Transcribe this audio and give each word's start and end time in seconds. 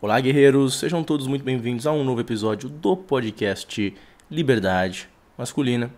Olá, 0.00 0.20
guerreiros! 0.20 0.78
Sejam 0.78 1.02
todos 1.02 1.26
muito 1.26 1.44
bem-vindos 1.44 1.86
a 1.86 1.92
um 1.92 2.04
novo 2.04 2.20
episódio 2.20 2.68
do 2.68 2.94
podcast 2.94 3.94
Liberdade 4.30 5.08
Masculina. 5.38 5.90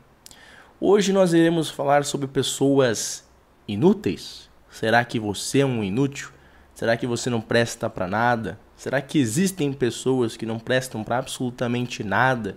Hoje 0.79 1.13
nós 1.13 1.33
iremos 1.33 1.71
falar 1.71 2.05
sobre 2.05 2.29
pessoas 2.29 3.27
inúteis. 3.67 4.49
Será 4.71 5.05
que 5.05 5.19
você 5.19 5.61
é 5.61 5.67
um 5.67 5.83
inútil? 5.83 6.29
Será 6.73 6.97
que 6.97 7.07
você 7.07 7.29
não 7.29 7.41
presta 7.41 7.91
para 7.91 8.07
nada? 8.07 8.61
Será 8.77 9.01
que 9.01 9.19
existem 9.19 9.73
pessoas 9.73 10.37
que 10.37 10.47
não 10.47 10.59
prestam 10.59 11.03
para 11.03 11.19
absolutamente 11.19 12.05
nada 12.05 12.57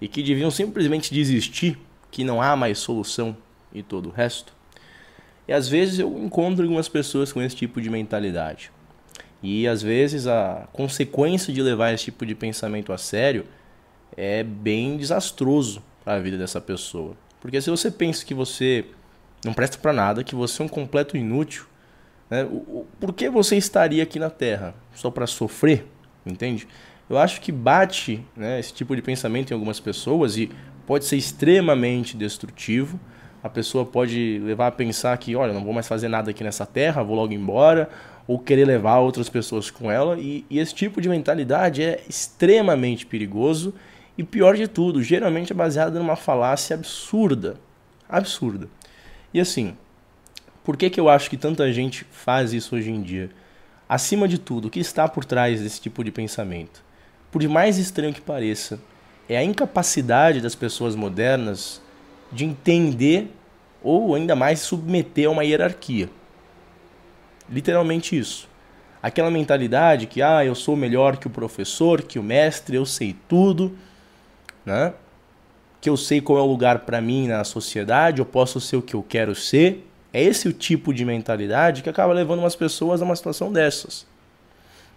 e 0.00 0.08
que 0.08 0.22
deviam 0.22 0.50
simplesmente 0.50 1.14
desistir, 1.14 1.78
que 2.10 2.24
não 2.24 2.42
há 2.42 2.56
mais 2.56 2.78
solução 2.78 3.36
e 3.72 3.82
todo 3.82 4.08
o 4.08 4.12
resto? 4.12 4.52
E 5.46 5.52
às 5.52 5.68
vezes 5.68 6.00
eu 6.00 6.18
encontro 6.18 6.64
algumas 6.64 6.88
pessoas 6.88 7.32
com 7.32 7.40
esse 7.40 7.54
tipo 7.54 7.80
de 7.80 7.90
mentalidade. 7.90 8.72
E 9.42 9.66
às 9.66 9.82
vezes 9.82 10.26
a 10.26 10.68
consequência 10.72 11.52
de 11.52 11.62
levar 11.62 11.92
esse 11.92 12.04
tipo 12.04 12.26
de 12.26 12.34
pensamento 12.34 12.92
a 12.92 12.98
sério 12.98 13.46
é 14.16 14.42
bem 14.42 14.96
desastroso 14.96 15.82
para 16.04 16.14
a 16.14 16.18
vida 16.18 16.36
dessa 16.36 16.60
pessoa. 16.60 17.14
Porque 17.40 17.60
se 17.60 17.70
você 17.70 17.90
pensa 17.90 18.24
que 18.24 18.34
você 18.34 18.84
não 19.44 19.54
presta 19.54 19.78
para 19.78 19.92
nada, 19.92 20.22
que 20.22 20.34
você 20.34 20.60
é 20.60 20.64
um 20.64 20.68
completo 20.68 21.16
inútil, 21.16 21.64
né? 22.28 22.46
por 22.98 23.12
que 23.12 23.30
você 23.30 23.56
estaria 23.56 24.02
aqui 24.02 24.18
na 24.18 24.30
Terra? 24.30 24.74
Só 24.94 25.10
para 25.10 25.26
sofrer? 25.26 25.86
Entende? 26.24 26.68
Eu 27.08 27.18
acho 27.18 27.40
que 27.40 27.50
bate 27.50 28.24
né, 28.36 28.60
esse 28.60 28.72
tipo 28.72 28.94
de 28.94 29.02
pensamento 29.02 29.50
em 29.50 29.54
algumas 29.54 29.80
pessoas 29.80 30.36
e 30.36 30.50
pode 30.86 31.04
ser 31.06 31.16
extremamente 31.16 32.16
destrutivo. 32.16 33.00
A 33.42 33.48
pessoa 33.48 33.86
pode 33.86 34.38
levar 34.44 34.68
a 34.68 34.70
pensar 34.70 35.16
que, 35.16 35.34
olha, 35.34 35.52
não 35.52 35.64
vou 35.64 35.72
mais 35.72 35.88
fazer 35.88 36.08
nada 36.08 36.30
aqui 36.30 36.44
nessa 36.44 36.66
terra, 36.66 37.02
vou 37.02 37.16
logo 37.16 37.32
embora, 37.32 37.88
ou 38.30 38.38
querer 38.38 38.64
levar 38.64 39.00
outras 39.00 39.28
pessoas 39.28 39.72
com 39.72 39.90
ela. 39.90 40.16
E, 40.16 40.44
e, 40.48 40.60
esse 40.60 40.72
tipo 40.72 41.00
de 41.00 41.08
mentalidade 41.08 41.82
é 41.82 42.00
extremamente 42.08 43.04
perigoso 43.04 43.74
e 44.16 44.22
pior 44.22 44.56
de 44.56 44.68
tudo, 44.68 45.02
geralmente 45.02 45.52
é 45.52 45.54
baseado 45.54 45.98
numa 45.98 46.14
falácia 46.14 46.76
absurda. 46.76 47.56
Absurda. 48.08 48.68
E 49.34 49.40
assim, 49.40 49.76
por 50.62 50.76
que, 50.76 50.88
que 50.88 51.00
eu 51.00 51.08
acho 51.08 51.28
que 51.28 51.36
tanta 51.36 51.72
gente 51.72 52.06
faz 52.12 52.52
isso 52.52 52.76
hoje 52.76 52.92
em 52.92 53.02
dia? 53.02 53.30
Acima 53.88 54.28
de 54.28 54.38
tudo, 54.38 54.68
o 54.68 54.70
que 54.70 54.78
está 54.78 55.08
por 55.08 55.24
trás 55.24 55.60
desse 55.60 55.80
tipo 55.80 56.04
de 56.04 56.12
pensamento? 56.12 56.84
Por 57.32 57.42
mais 57.48 57.78
estranho 57.78 58.14
que 58.14 58.20
pareça, 58.20 58.78
é 59.28 59.36
a 59.36 59.42
incapacidade 59.42 60.40
das 60.40 60.54
pessoas 60.54 60.94
modernas 60.94 61.82
de 62.30 62.44
entender 62.44 63.26
ou 63.82 64.14
ainda 64.14 64.36
mais 64.36 64.60
submeter 64.60 65.26
a 65.26 65.30
uma 65.32 65.44
hierarquia. 65.44 66.08
Literalmente 67.50 68.16
isso. 68.16 68.48
Aquela 69.02 69.30
mentalidade 69.30 70.06
que, 70.06 70.22
ah, 70.22 70.44
eu 70.44 70.54
sou 70.54 70.76
melhor 70.76 71.16
que 71.16 71.26
o 71.26 71.30
professor, 71.30 72.02
que 72.02 72.18
o 72.18 72.22
mestre, 72.22 72.76
eu 72.76 72.84
sei 72.84 73.16
tudo, 73.28 73.76
né? 74.64 74.92
Que 75.80 75.88
eu 75.88 75.96
sei 75.96 76.20
qual 76.20 76.38
é 76.38 76.42
o 76.42 76.46
lugar 76.46 76.80
para 76.80 77.00
mim 77.00 77.26
na 77.26 77.42
sociedade, 77.42 78.20
eu 78.20 78.26
posso 78.26 78.60
ser 78.60 78.76
o 78.76 78.82
que 78.82 78.94
eu 78.94 79.02
quero 79.02 79.34
ser. 79.34 79.86
É 80.12 80.22
esse 80.22 80.48
o 80.48 80.52
tipo 80.52 80.92
de 80.92 81.04
mentalidade 81.04 81.82
que 81.82 81.88
acaba 81.88 82.12
levando 82.12 82.40
umas 82.40 82.54
pessoas 82.54 83.00
a 83.00 83.04
uma 83.04 83.16
situação 83.16 83.50
dessas. 83.50 84.06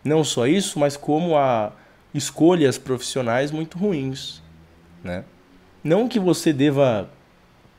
Não 0.03 0.23
só 0.23 0.45
isso, 0.45 0.77
mas 0.77 0.97
como 0.97 1.37
a 1.37 1.71
escolhas 2.13 2.77
profissionais 2.77 3.51
muito 3.51 3.77
ruins, 3.77 4.41
né? 5.03 5.23
Não 5.83 6.07
que 6.07 6.19
você 6.19 6.51
deva 6.51 7.09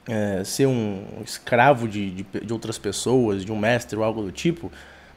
é, 0.06 0.42
ser 0.44 0.66
um 0.66 1.04
escravo 1.24 1.88
de, 1.88 2.10
de, 2.10 2.26
de, 2.44 2.52
outras 2.52 2.78
pessoas, 2.78 3.44
de 3.44 3.52
um 3.52 3.58
mestre 3.58 3.96
ou 3.96 4.04
algo 4.04 4.22
do 4.22 4.32
tipo, 4.32 4.70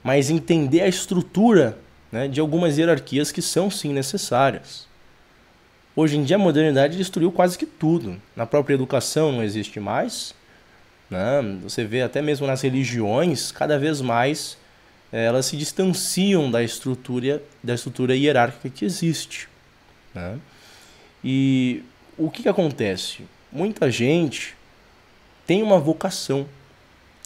mas 0.03 0.29
entender 0.29 0.81
a 0.81 0.87
estrutura 0.87 1.77
né, 2.11 2.27
de 2.27 2.39
algumas 2.39 2.77
hierarquias 2.77 3.31
que 3.31 3.41
são 3.41 3.69
sim 3.69 3.93
necessárias. 3.93 4.87
Hoje 5.95 6.17
em 6.17 6.23
dia 6.23 6.35
a 6.35 6.39
modernidade 6.39 6.95
destruiu 6.95 7.31
quase 7.31 7.57
que 7.57 7.65
tudo. 7.65 8.17
Na 8.35 8.45
própria 8.45 8.75
educação 8.75 9.31
não 9.31 9.43
existe 9.43 9.79
mais. 9.79 10.33
Né? 11.09 11.41
Você 11.63 11.83
vê 11.83 12.01
até 12.01 12.21
mesmo 12.21 12.45
nas 12.45 12.61
religiões, 12.61 13.51
cada 13.51 13.79
vez 13.79 13.99
mais 13.99 14.57
é, 15.11 15.25
elas 15.25 15.45
se 15.45 15.57
distanciam 15.57 16.51
da 16.51 16.61
estrutura, 16.63 17.41
da 17.63 17.73
estrutura 17.73 18.15
hierárquica 18.15 18.69
que 18.69 18.85
existe. 18.85 19.49
Né? 20.13 20.37
E 21.23 21.83
o 22.17 22.29
que, 22.29 22.43
que 22.43 22.49
acontece? 22.49 23.25
Muita 23.51 23.89
gente 23.89 24.56
tem 25.47 25.63
uma 25.63 25.79
vocação. 25.79 26.45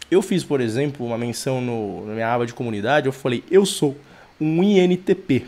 Eu 0.09 0.21
fiz, 0.21 0.43
por 0.43 0.61
exemplo, 0.61 1.05
uma 1.05 1.17
menção 1.17 1.59
no, 1.59 2.05
na 2.05 2.13
minha 2.13 2.33
aba 2.33 2.45
de 2.45 2.53
comunidade, 2.53 3.07
eu 3.07 3.11
falei, 3.11 3.43
eu 3.49 3.65
sou 3.65 3.97
um 4.39 4.63
INTP. 4.63 5.45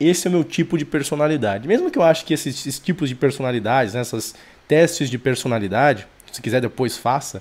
Esse 0.00 0.26
é 0.26 0.30
o 0.30 0.32
meu 0.32 0.44
tipo 0.44 0.76
de 0.76 0.84
personalidade. 0.84 1.68
Mesmo 1.68 1.90
que 1.90 1.98
eu 1.98 2.02
ache 2.02 2.24
que 2.24 2.34
esses, 2.34 2.54
esses 2.66 2.78
tipos 2.80 3.08
de 3.08 3.14
personalidades, 3.14 3.94
né, 3.94 4.00
esses 4.00 4.34
testes 4.66 5.08
de 5.08 5.16
personalidade, 5.16 6.06
se 6.32 6.42
quiser 6.42 6.60
depois 6.60 6.96
faça, 6.96 7.40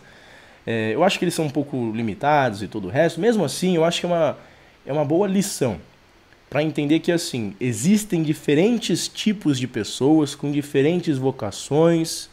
é, 0.66 0.92
eu 0.94 1.04
acho 1.04 1.18
que 1.18 1.26
eles 1.26 1.34
são 1.34 1.46
um 1.46 1.50
pouco 1.50 1.92
limitados 1.94 2.62
e 2.62 2.68
todo 2.68 2.86
o 2.86 2.92
resto. 2.92 3.20
Mesmo 3.20 3.44
assim, 3.44 3.76
eu 3.76 3.84
acho 3.84 4.00
que 4.00 4.06
é 4.06 4.10
uma, 4.10 4.38
é 4.86 4.94
uma 4.94 5.06
boa 5.06 5.28
lição 5.28 5.80
para 6.50 6.64
entender 6.64 7.00
que 7.00 7.12
assim 7.12 7.56
existem 7.60 8.22
diferentes 8.22 9.08
tipos 9.08 9.60
de 9.60 9.68
pessoas 9.68 10.36
com 10.36 10.52
diferentes 10.52 11.18
vocações, 11.18 12.30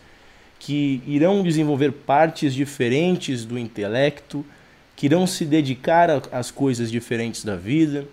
que 0.64 1.02
irão 1.08 1.42
desenvolver 1.42 1.90
partes 1.90 2.54
diferentes 2.54 3.44
do 3.44 3.58
intelecto, 3.58 4.46
que 4.94 5.06
irão 5.06 5.26
se 5.26 5.44
dedicar 5.44 6.08
às 6.30 6.52
coisas 6.52 6.88
diferentes 6.88 7.44
da 7.44 7.56
vida. 7.56 8.06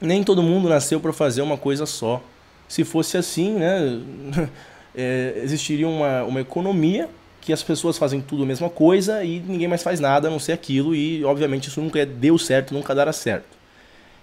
Nem 0.00 0.24
todo 0.24 0.42
mundo 0.42 0.70
nasceu 0.70 0.98
para 0.98 1.12
fazer 1.12 1.42
uma 1.42 1.58
coisa 1.58 1.84
só. 1.84 2.22
Se 2.66 2.82
fosse 2.82 3.18
assim, 3.18 3.56
né, 3.56 4.00
é, 4.96 5.34
existiria 5.44 5.86
uma, 5.86 6.24
uma 6.24 6.40
economia 6.40 7.10
que 7.42 7.52
as 7.52 7.62
pessoas 7.62 7.98
fazem 7.98 8.22
tudo 8.22 8.44
a 8.44 8.46
mesma 8.46 8.70
coisa 8.70 9.22
e 9.22 9.38
ninguém 9.38 9.68
mais 9.68 9.82
faz 9.82 10.00
nada 10.00 10.28
a 10.28 10.30
não 10.30 10.38
ser 10.38 10.52
aquilo, 10.52 10.94
e 10.94 11.22
obviamente 11.26 11.68
isso 11.68 11.82
nunca 11.82 12.06
deu 12.06 12.38
certo, 12.38 12.72
nunca 12.72 12.94
dará 12.94 13.12
certo. 13.12 13.54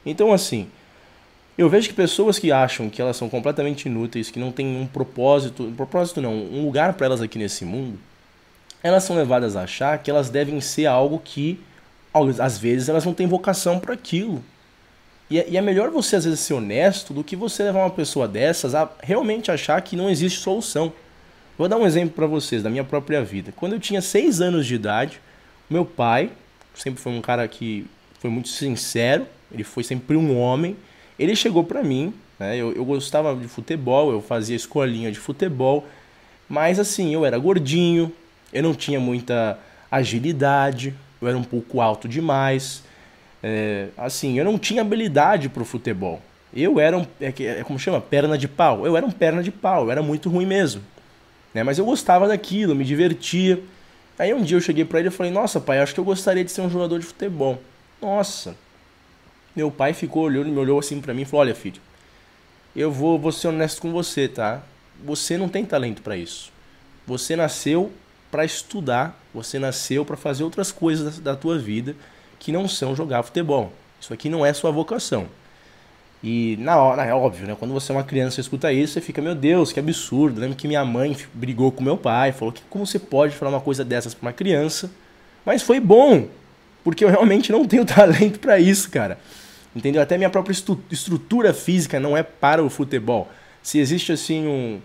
Então, 0.03 0.33
assim, 0.33 0.69
eu 1.57 1.69
vejo 1.69 1.89
que 1.89 1.93
pessoas 1.93 2.39
que 2.39 2.51
acham 2.51 2.89
que 2.89 3.01
elas 3.01 3.15
são 3.15 3.29
completamente 3.29 3.85
inúteis, 3.85 4.31
que 4.31 4.39
não 4.39 4.51
tem 4.51 4.65
um 4.75 4.87
propósito, 4.87 5.63
um 5.63 5.75
propósito 5.75 6.21
não, 6.21 6.33
um 6.33 6.65
lugar 6.65 6.93
para 6.93 7.05
elas 7.05 7.21
aqui 7.21 7.37
nesse 7.37 7.63
mundo, 7.63 7.99
elas 8.81 9.03
são 9.03 9.15
levadas 9.15 9.55
a 9.55 9.63
achar 9.63 9.97
que 9.99 10.09
elas 10.09 10.29
devem 10.29 10.59
ser 10.59 10.87
algo 10.87 11.21
que 11.23 11.59
às 12.39 12.57
vezes 12.57 12.89
elas 12.89 13.05
não 13.05 13.13
têm 13.13 13.27
vocação 13.27 13.79
para 13.79 13.93
aquilo. 13.93 14.43
E 15.29 15.39
é, 15.39 15.49
e 15.49 15.57
é 15.57 15.61
melhor 15.61 15.89
você 15.89 16.15
às 16.15 16.25
vezes 16.25 16.39
ser 16.41 16.53
honesto 16.53 17.13
do 17.13 17.23
que 17.23 17.35
você 17.35 17.63
levar 17.63 17.79
uma 17.79 17.89
pessoa 17.89 18.27
dessas 18.27 18.75
a 18.75 18.89
realmente 19.01 19.51
achar 19.51 19.81
que 19.81 19.95
não 19.95 20.09
existe 20.09 20.39
solução. 20.39 20.91
Vou 21.57 21.69
dar 21.69 21.77
um 21.77 21.85
exemplo 21.85 22.13
para 22.15 22.25
vocês 22.25 22.63
da 22.63 22.69
minha 22.69 22.83
própria 22.83 23.23
vida. 23.23 23.53
Quando 23.55 23.73
eu 23.73 23.79
tinha 23.79 24.01
seis 24.01 24.41
anos 24.41 24.65
de 24.65 24.75
idade, 24.75 25.21
meu 25.69 25.85
pai 25.85 26.31
sempre 26.73 26.99
foi 27.01 27.13
um 27.13 27.21
cara 27.21 27.47
que 27.47 27.85
foi 28.19 28.29
muito 28.29 28.49
sincero, 28.49 29.25
ele 29.51 29.63
foi 29.63 29.83
sempre 29.83 30.17
um 30.17 30.37
homem 30.37 30.75
ele 31.17 31.35
chegou 31.35 31.63
para 31.63 31.83
mim, 31.83 32.13
né? 32.39 32.57
Eu, 32.57 32.73
eu 32.73 32.83
gostava 32.83 33.35
de 33.35 33.47
futebol, 33.47 34.11
eu 34.11 34.21
fazia 34.21 34.55
escolinha 34.55 35.11
de 35.11 35.19
futebol, 35.19 35.85
mas 36.49 36.79
assim, 36.79 37.13
eu 37.13 37.25
era 37.25 37.37
gordinho, 37.37 38.11
eu 38.51 38.61
não 38.61 38.73
tinha 38.73 38.99
muita 38.99 39.57
agilidade, 39.89 40.93
eu 41.21 41.27
era 41.27 41.37
um 41.37 41.43
pouco 41.43 41.81
alto 41.81 42.07
demais. 42.07 42.83
É, 43.41 43.87
assim, 43.97 44.37
eu 44.37 44.45
não 44.45 44.57
tinha 44.57 44.81
habilidade 44.81 45.49
pro 45.49 45.65
futebol. 45.65 46.21
Eu 46.55 46.79
era 46.79 46.97
um. 46.97 47.05
É, 47.19 47.33
é, 47.43 47.63
como 47.63 47.79
chama? 47.79 47.99
Perna 47.99 48.37
de 48.37 48.47
pau. 48.47 48.85
Eu 48.85 48.95
era 48.95 49.05
um 49.05 49.11
perna 49.11 49.41
de 49.41 49.51
pau, 49.51 49.85
eu 49.85 49.91
era 49.91 50.01
muito 50.01 50.29
ruim 50.29 50.45
mesmo. 50.45 50.81
Né? 51.53 51.63
Mas 51.63 51.77
eu 51.77 51.85
gostava 51.85 52.27
daquilo, 52.27 52.75
me 52.75 52.83
divertia. 52.83 53.59
Aí 54.17 54.33
um 54.33 54.43
dia 54.43 54.57
eu 54.57 54.61
cheguei 54.61 54.85
para 54.85 54.99
ele 54.99 55.07
e 55.09 55.11
falei: 55.11 55.31
Nossa, 55.31 55.59
pai, 55.59 55.79
acho 55.79 55.93
que 55.93 55.99
eu 55.99 56.03
gostaria 56.03 56.43
de 56.43 56.51
ser 56.51 56.61
um 56.61 56.69
jogador 56.69 56.99
de 56.99 57.05
futebol. 57.05 57.59
Nossa, 58.01 58.55
meu 59.55 59.69
pai 59.69 59.93
ficou 59.93 60.23
olhando, 60.23 60.49
me 60.49 60.57
olhou 60.57 60.79
assim 60.79 60.99
para 60.99 61.13
mim 61.13 61.21
e 61.21 61.25
falou: 61.25 61.41
Olha, 61.41 61.55
filho, 61.55 61.81
eu 62.75 62.91
vou, 62.91 63.19
vou 63.19 63.31
ser 63.31 63.49
honesto 63.49 63.81
com 63.81 63.91
você, 63.91 64.27
tá? 64.27 64.61
Você 65.03 65.37
não 65.37 65.49
tem 65.49 65.65
talento 65.65 66.01
para 66.01 66.17
isso. 66.17 66.51
Você 67.05 67.35
nasceu 67.35 67.91
para 68.31 68.45
estudar, 68.45 69.19
você 69.33 69.59
nasceu 69.59 70.03
para 70.03 70.17
fazer 70.17 70.43
outras 70.43 70.71
coisas 70.71 71.19
da, 71.19 71.33
da 71.33 71.37
tua 71.37 71.57
vida 71.57 71.95
que 72.39 72.51
não 72.51 72.67
são 72.67 72.95
jogar 72.95 73.23
futebol. 73.23 73.71
Isso 73.99 74.13
aqui 74.13 74.29
não 74.29 74.45
é 74.45 74.51
sua 74.53 74.71
vocação. 74.71 75.27
E 76.23 76.55
na 76.59 76.77
hora, 76.77 77.03
é 77.03 77.13
óbvio, 77.13 77.45
né? 77.45 77.55
Quando 77.59 77.73
você 77.73 77.91
é 77.91 77.95
uma 77.95 78.03
criança 78.03 78.39
e 78.39 78.41
escuta 78.41 78.71
isso, 78.71 78.93
você 78.93 79.01
fica, 79.01 79.21
meu 79.21 79.35
Deus, 79.35 79.73
que 79.73 79.79
absurdo. 79.79 80.39
Lembro 80.39 80.55
que 80.55 80.67
minha 80.67 80.83
mãe 80.85 81.17
brigou 81.33 81.71
com 81.71 81.83
meu 81.83 81.97
pai, 81.97 82.31
falou 82.31 82.53
que 82.53 82.61
como 82.69 82.87
você 82.87 82.97
pode 82.97 83.35
falar 83.35 83.51
uma 83.51 83.61
coisa 83.61 83.83
dessas 83.83 84.13
para 84.13 84.27
uma 84.27 84.33
criança? 84.33 84.89
Mas 85.45 85.61
foi 85.61 85.81
bom, 85.81 86.27
porque 86.81 87.03
eu 87.03 87.09
realmente 87.09 87.51
não 87.51 87.65
tenho 87.65 87.83
talento 87.85 88.39
para 88.39 88.57
isso, 88.57 88.89
cara. 88.89 89.19
Entendeu? 89.75 90.01
Até 90.01 90.17
minha 90.17 90.29
própria 90.29 90.53
estrutura 90.91 91.53
física 91.53 91.99
não 91.99 92.15
é 92.15 92.21
para 92.21 92.63
o 92.63 92.69
futebol. 92.69 93.29
Se 93.61 93.79
existe 93.79 94.11
assim 94.11 94.45
um, 94.47 94.79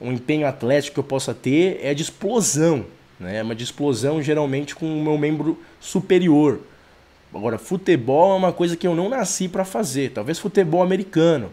um 0.00 0.12
empenho 0.12 0.46
atlético 0.46 0.94
que 0.94 1.00
eu 1.00 1.04
possa 1.04 1.32
ter, 1.32 1.80
é 1.82 1.94
de 1.94 2.02
explosão. 2.02 2.84
Né? 3.18 3.38
É 3.38 3.42
uma 3.42 3.54
de 3.54 3.64
explosão 3.64 4.22
geralmente 4.22 4.74
com 4.74 4.86
o 4.86 5.02
meu 5.02 5.16
membro 5.16 5.58
superior. 5.80 6.60
Agora, 7.34 7.58
futebol 7.58 8.32
é 8.32 8.36
uma 8.36 8.52
coisa 8.52 8.76
que 8.76 8.86
eu 8.86 8.94
não 8.94 9.08
nasci 9.08 9.48
para 9.48 9.64
fazer. 9.64 10.10
Talvez 10.10 10.38
futebol 10.38 10.82
americano, 10.82 11.52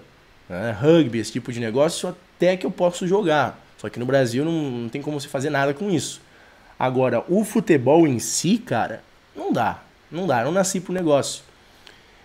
né? 0.49 0.71
rugby, 0.71 1.19
esse 1.19 1.31
tipo 1.31 1.51
de 1.51 1.59
negócio, 1.59 2.09
até 2.09 2.55
que 2.55 2.65
eu 2.65 2.71
posso 2.71 3.07
jogar. 3.07 3.59
Só 3.77 3.89
que 3.89 3.99
no 3.99 4.05
Brasil 4.05 4.45
não, 4.45 4.51
não 4.51 4.89
tem 4.89 5.01
como 5.01 5.19
se 5.19 5.27
fazer 5.27 5.49
nada 5.49 5.73
com 5.73 5.89
isso. 5.89 6.21
Agora, 6.79 7.23
o 7.27 7.43
futebol 7.43 8.07
em 8.07 8.19
si, 8.19 8.57
cara, 8.57 9.03
não 9.35 9.51
dá. 9.51 9.81
Não 10.11 10.27
dá, 10.27 10.41
eu 10.41 10.45
não 10.45 10.51
nasci 10.53 10.79
pro 10.79 10.93
negócio. 10.93 11.43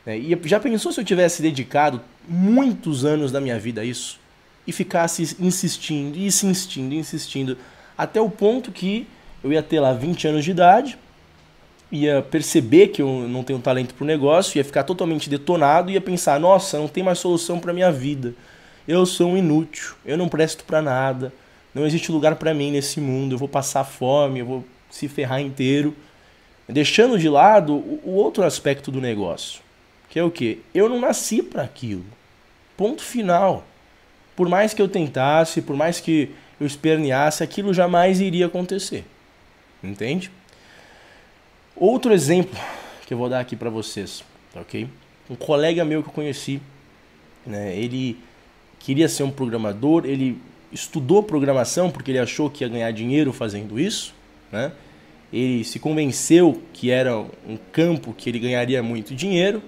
É, 0.08 0.16
e 0.16 0.40
já 0.44 0.58
pensou 0.58 0.90
se 0.90 0.99
eu 0.99 1.05
tivesse 1.05 1.43
dedicado 1.43 2.00
muitos 2.26 3.05
anos 3.05 3.31
da 3.31 3.43
minha 3.43 3.58
vida 3.58 3.82
a 3.82 3.84
isso? 3.84 4.19
E 4.66 4.72
ficasse 4.72 5.37
insistindo, 5.38 6.16
e 6.16 6.25
insistindo, 6.25 6.94
insistindo, 6.94 7.58
até 7.96 8.19
o 8.19 8.31
ponto 8.31 8.72
que 8.72 9.06
eu 9.44 9.52
ia 9.52 9.62
ter 9.62 9.81
lá 9.81 9.93
20 9.93 10.28
anos 10.28 10.46
de 10.46 10.50
idade, 10.50 10.99
ia 11.93 12.22
perceber 12.22 12.88
que 12.88 13.02
eu 13.02 13.28
não 13.28 13.44
tenho 13.44 13.58
talento 13.58 13.93
pro 13.93 14.06
negócio, 14.06 14.56
ia 14.56 14.64
ficar 14.64 14.82
totalmente 14.84 15.28
detonado, 15.28 15.90
ia 15.90 16.00
pensar, 16.00 16.40
nossa, 16.40 16.78
não 16.78 16.88
tem 16.88 17.05
mais 17.05 17.19
solução 17.19 17.60
para 17.60 17.75
minha 17.75 17.93
vida. 17.93 18.34
Eu 18.87 19.05
sou 19.05 19.32
um 19.32 19.37
inútil, 19.37 19.94
eu 20.06 20.16
não 20.16 20.26
presto 20.26 20.64
para 20.64 20.81
nada, 20.81 21.31
não 21.75 21.84
existe 21.84 22.10
lugar 22.10 22.37
para 22.37 22.55
mim 22.55 22.70
nesse 22.70 22.99
mundo, 22.99 23.34
eu 23.34 23.38
vou 23.38 23.49
passar 23.49 23.84
fome, 23.84 24.40
eu 24.40 24.46
vou 24.46 24.64
se 24.88 25.06
ferrar 25.06 25.43
inteiro. 25.43 25.94
Deixando 26.66 27.19
de 27.19 27.28
lado 27.28 27.75
o 27.75 28.12
outro 28.14 28.43
aspecto 28.43 28.90
do 28.90 29.02
negócio 29.02 29.68
que 30.08 30.19
é 30.19 30.22
o 30.22 30.31
que? 30.31 30.60
Eu 30.75 30.88
não 30.88 31.00
nasci 31.00 31.43
para 31.43 31.62
aquilo. 31.62 32.05
Ponto 32.76 33.02
final. 33.02 33.64
Por 34.34 34.49
mais 34.49 34.72
que 34.72 34.81
eu 34.81 34.88
tentasse, 34.88 35.60
por 35.60 35.76
mais 35.76 36.00
que 36.00 36.31
eu 36.60 36.66
esperneasse, 36.66 37.43
aquilo 37.43 37.75
jamais 37.75 38.20
iria 38.20 38.46
acontecer. 38.46 39.05
Entende? 39.82 40.31
Outro 41.76 42.12
exemplo 42.12 42.58
que 43.06 43.14
eu 43.14 43.19
vou 43.19 43.28
dar 43.28 43.40
aqui 43.40 43.55
para 43.55 43.70
vocês, 43.70 44.25
ok? 44.55 44.88
Um 45.31 45.37
colega 45.37 45.84
meu 45.84 46.02
que 46.02 46.08
eu 46.08 46.12
conheci, 46.12 46.60
né, 47.46 47.76
ele 47.76 48.19
queria 48.78 49.08
ser 49.08 49.22
um 49.22 49.31
programador, 49.31 50.05
ele 50.05 50.40
estudou 50.72 51.22
programação 51.22 51.90
porque 51.90 52.10
ele 52.10 52.19
achou 52.19 52.50
que 52.50 52.64
ia 52.64 52.69
ganhar 52.69 52.90
dinheiro 52.90 53.32
fazendo 53.32 53.78
isso, 53.78 54.14
né? 54.52 54.72
Ele 55.32 55.62
se 55.64 55.78
convenceu 55.78 56.62
que 56.72 56.90
era 56.90 57.16
um 57.19 57.58
campo 57.72 58.14
que 58.14 58.28
ele 58.28 58.38
ganharia 58.38 58.82
muito 58.82 59.14
dinheiro, 59.14 59.62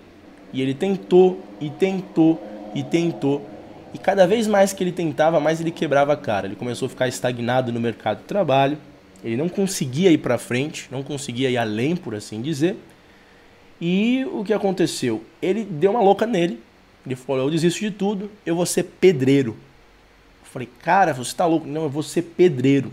e 0.52 0.60
ele 0.60 0.74
tentou, 0.74 1.40
e 1.60 1.70
tentou, 1.70 2.42
e 2.74 2.82
tentou. 2.82 3.46
E 3.92 3.98
cada 3.98 4.26
vez 4.26 4.46
mais 4.46 4.72
que 4.72 4.82
ele 4.84 4.92
tentava, 4.92 5.40
mais 5.40 5.60
ele 5.60 5.70
quebrava 5.70 6.12
a 6.12 6.16
cara. 6.16 6.46
Ele 6.46 6.56
começou 6.56 6.86
a 6.86 6.88
ficar 6.88 7.08
estagnado 7.08 7.72
no 7.72 7.80
mercado 7.80 8.18
de 8.18 8.24
trabalho. 8.24 8.78
Ele 9.22 9.36
não 9.36 9.48
conseguia 9.48 10.10
ir 10.10 10.18
para 10.18 10.38
frente, 10.38 10.88
não 10.90 11.02
conseguia 11.02 11.50
ir 11.50 11.58
além, 11.58 11.96
por 11.96 12.14
assim 12.14 12.40
dizer. 12.40 12.76
E 13.80 14.24
o 14.32 14.44
que 14.44 14.52
aconteceu? 14.52 15.24
Ele 15.40 15.64
deu 15.64 15.90
uma 15.90 16.00
louca 16.00 16.26
nele. 16.26 16.60
Ele 17.04 17.16
falou: 17.16 17.46
Eu 17.46 17.50
desisto 17.50 17.80
de 17.80 17.90
tudo, 17.90 18.30
eu 18.44 18.54
vou 18.54 18.66
ser 18.66 18.84
pedreiro. 18.84 19.56
Eu 20.42 20.46
falei: 20.46 20.68
Cara, 20.82 21.12
você 21.12 21.34
tá 21.34 21.46
louco? 21.46 21.66
Não, 21.66 21.82
eu 21.84 21.90
vou 21.90 22.02
ser 22.02 22.22
pedreiro. 22.22 22.92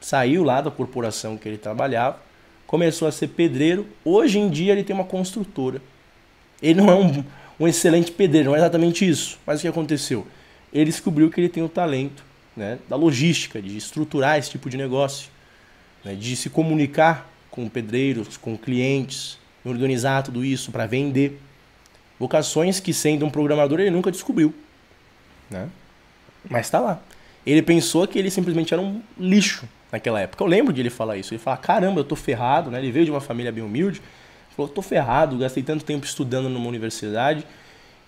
Saiu 0.00 0.42
lá 0.42 0.60
da 0.60 0.70
corporação 0.70 1.36
que 1.36 1.46
ele 1.46 1.58
trabalhava, 1.58 2.18
começou 2.66 3.06
a 3.06 3.12
ser 3.12 3.28
pedreiro. 3.28 3.86
Hoje 4.04 4.38
em 4.38 4.48
dia 4.48 4.72
ele 4.72 4.84
tem 4.84 4.94
uma 4.94 5.04
construtora. 5.04 5.82
Ele 6.62 6.80
não 6.80 6.90
é 6.90 6.94
um, 6.94 7.24
um 7.58 7.68
excelente 7.68 8.10
pedreiro, 8.10 8.50
não 8.50 8.56
é 8.56 8.58
exatamente 8.58 9.08
isso. 9.08 9.38
Mas 9.46 9.58
o 9.58 9.62
que 9.62 9.68
aconteceu? 9.68 10.26
Ele 10.72 10.86
descobriu 10.86 11.30
que 11.30 11.40
ele 11.40 11.48
tem 11.48 11.62
o 11.62 11.68
talento 11.68 12.24
né, 12.56 12.78
da 12.88 12.96
logística, 12.96 13.60
de 13.60 13.76
estruturar 13.76 14.38
esse 14.38 14.50
tipo 14.50 14.68
de 14.68 14.76
negócio, 14.76 15.28
né, 16.04 16.14
de 16.14 16.36
se 16.36 16.50
comunicar 16.50 17.28
com 17.50 17.68
pedreiros, 17.68 18.36
com 18.36 18.56
clientes, 18.56 19.38
organizar 19.64 20.22
tudo 20.22 20.44
isso 20.44 20.70
para 20.70 20.86
vender. 20.86 21.40
Vocações 22.18 22.80
que, 22.80 22.92
sendo 22.92 23.24
um 23.24 23.30
programador, 23.30 23.80
ele 23.80 23.90
nunca 23.90 24.10
descobriu. 24.10 24.54
Né? 25.50 25.68
Mas 26.48 26.66
está 26.66 26.78
lá. 26.78 27.00
Ele 27.44 27.62
pensou 27.62 28.06
que 28.06 28.18
ele 28.18 28.30
simplesmente 28.30 28.72
era 28.72 28.82
um 28.82 29.00
lixo 29.18 29.66
naquela 29.90 30.20
época. 30.20 30.44
Eu 30.44 30.46
lembro 30.48 30.72
de 30.72 30.80
ele 30.80 30.90
falar 30.90 31.16
isso. 31.16 31.32
Ele 31.32 31.40
fala: 31.40 31.56
caramba, 31.56 32.00
eu 32.00 32.04
tô 32.04 32.14
ferrado. 32.14 32.70
Né? 32.70 32.78
Ele 32.78 32.92
veio 32.92 33.06
de 33.06 33.10
uma 33.10 33.20
família 33.20 33.50
bem 33.50 33.64
humilde. 33.64 34.00
Falou, 34.60 34.74
tô 34.74 34.82
ferrado, 34.82 35.38
gastei 35.38 35.62
tanto 35.62 35.86
tempo 35.86 36.04
estudando 36.04 36.50
numa 36.50 36.68
universidade 36.68 37.46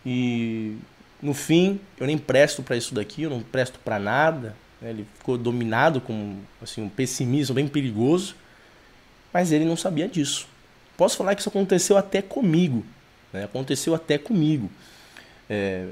e 0.04 0.76
no 1.22 1.32
fim 1.32 1.80
eu 1.98 2.06
nem 2.06 2.18
presto 2.18 2.62
para 2.62 2.76
isso 2.76 2.94
daqui, 2.94 3.22
eu 3.22 3.30
não 3.30 3.40
presto 3.40 3.78
para 3.78 3.98
nada. 3.98 4.54
Né? 4.78 4.90
Ele 4.90 5.06
ficou 5.16 5.38
dominado 5.38 5.98
com 5.98 6.36
assim, 6.60 6.82
um 6.82 6.90
pessimismo 6.90 7.54
bem 7.54 7.66
perigoso, 7.66 8.36
mas 9.32 9.50
ele 9.50 9.64
não 9.64 9.78
sabia 9.78 10.06
disso. 10.06 10.46
Posso 10.94 11.16
falar 11.16 11.34
que 11.34 11.40
isso 11.40 11.48
aconteceu 11.48 11.96
até 11.96 12.20
comigo, 12.20 12.84
né? 13.32 13.44
aconteceu 13.44 13.94
até 13.94 14.18
comigo. 14.18 14.70
É, 15.48 15.86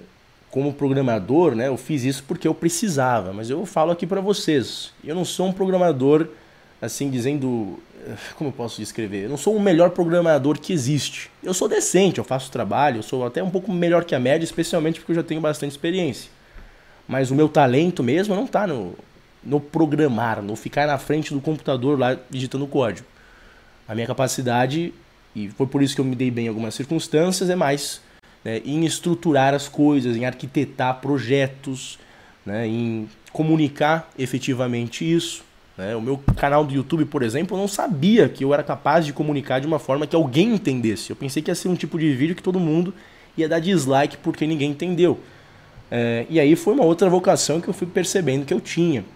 como 0.50 0.74
programador, 0.74 1.54
né, 1.54 1.68
eu 1.68 1.76
fiz 1.78 2.02
isso 2.02 2.22
porque 2.24 2.46
eu 2.46 2.54
precisava, 2.54 3.32
mas 3.32 3.48
eu 3.48 3.64
falo 3.64 3.92
aqui 3.92 4.06
para 4.06 4.20
vocês, 4.20 4.92
eu 5.02 5.14
não 5.14 5.24
sou 5.24 5.46
um 5.46 5.52
programador 5.52 6.28
assim 6.80 7.10
dizendo 7.10 7.78
como 8.36 8.48
eu 8.48 8.52
posso 8.52 8.80
descrever? 8.80 9.24
Eu 9.24 9.30
não 9.30 9.36
sou 9.36 9.54
o 9.56 9.60
melhor 9.60 9.90
programador 9.90 10.58
que 10.58 10.72
existe. 10.72 11.30
Eu 11.42 11.54
sou 11.54 11.68
decente, 11.68 12.18
eu 12.18 12.24
faço 12.24 12.50
trabalho, 12.50 12.98
eu 12.98 13.02
sou 13.02 13.26
até 13.26 13.42
um 13.42 13.50
pouco 13.50 13.72
melhor 13.72 14.04
que 14.04 14.14
a 14.14 14.20
média, 14.20 14.44
especialmente 14.44 15.00
porque 15.00 15.12
eu 15.12 15.16
já 15.16 15.22
tenho 15.22 15.40
bastante 15.40 15.72
experiência. 15.72 16.30
Mas 17.06 17.30
o 17.30 17.34
meu 17.34 17.48
talento 17.48 18.02
mesmo 18.02 18.34
não 18.34 18.44
está 18.44 18.66
no, 18.66 18.94
no 19.42 19.60
programar, 19.60 20.42
no 20.42 20.56
ficar 20.56 20.86
na 20.86 20.98
frente 20.98 21.34
do 21.34 21.40
computador 21.40 21.98
lá 21.98 22.16
digitando 22.28 22.66
código. 22.66 23.06
A 23.86 23.94
minha 23.94 24.06
capacidade, 24.06 24.94
e 25.34 25.48
foi 25.50 25.66
por 25.66 25.82
isso 25.82 25.94
que 25.94 26.00
eu 26.00 26.04
me 26.04 26.14
dei 26.14 26.30
bem 26.30 26.46
em 26.46 26.48
algumas 26.48 26.74
circunstâncias, 26.74 27.50
é 27.50 27.56
mais 27.56 28.00
né, 28.44 28.62
em 28.64 28.84
estruturar 28.84 29.54
as 29.54 29.68
coisas, 29.68 30.16
em 30.16 30.24
arquitetar 30.24 31.00
projetos, 31.00 31.98
né, 32.46 32.66
em 32.66 33.08
comunicar 33.32 34.08
efetivamente 34.18 35.04
isso. 35.04 35.44
Né? 35.80 35.96
O 35.96 36.02
meu 36.02 36.18
canal 36.36 36.62
do 36.62 36.74
YouTube, 36.74 37.06
por 37.06 37.22
exemplo, 37.22 37.56
eu 37.56 37.60
não 37.60 37.66
sabia 37.66 38.28
que 38.28 38.44
eu 38.44 38.52
era 38.52 38.62
capaz 38.62 39.06
de 39.06 39.14
comunicar 39.14 39.60
de 39.60 39.66
uma 39.66 39.78
forma 39.78 40.06
que 40.06 40.14
alguém 40.14 40.52
entendesse. 40.52 41.08
Eu 41.08 41.16
pensei 41.16 41.42
que 41.42 41.50
ia 41.50 41.54
ser 41.54 41.68
um 41.68 41.74
tipo 41.74 41.98
de 41.98 42.14
vídeo 42.14 42.36
que 42.36 42.42
todo 42.42 42.60
mundo 42.60 42.92
ia 43.34 43.48
dar 43.48 43.60
dislike 43.60 44.18
porque 44.18 44.46
ninguém 44.46 44.72
entendeu. 44.72 45.18
É, 45.90 46.26
e 46.28 46.38
aí 46.38 46.54
foi 46.54 46.74
uma 46.74 46.84
outra 46.84 47.08
vocação 47.08 47.62
que 47.62 47.68
eu 47.68 47.72
fui 47.72 47.86
percebendo 47.86 48.44
que 48.44 48.52
eu 48.52 48.60
tinha. 48.60 49.06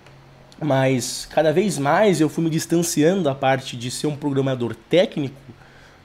Mas 0.59 1.29
cada 1.31 1.53
vez 1.53 1.77
mais 1.77 2.19
eu 2.19 2.31
fui 2.31 2.43
me 2.43 2.49
distanciando 2.49 3.23
da 3.23 3.35
parte 3.35 3.77
de 3.77 3.91
ser 3.91 4.07
um 4.07 4.17
programador 4.17 4.75
técnico 4.89 5.37